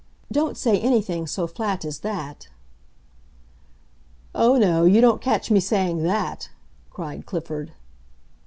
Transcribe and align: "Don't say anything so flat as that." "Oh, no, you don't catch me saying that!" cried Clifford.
"Don't 0.31 0.57
say 0.57 0.79
anything 0.79 1.27
so 1.27 1.45
flat 1.45 1.85
as 1.85 1.99
that." 1.99 2.47
"Oh, 4.33 4.57
no, 4.57 4.83
you 4.83 4.99
don't 4.99 5.21
catch 5.21 5.51
me 5.51 5.59
saying 5.59 6.01
that!" 6.01 6.49
cried 6.89 7.27
Clifford. 7.27 7.73